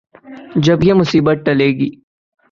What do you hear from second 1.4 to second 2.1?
ٹلے گی۔